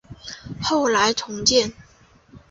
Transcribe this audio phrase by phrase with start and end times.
[0.59, 1.71] 后来重建。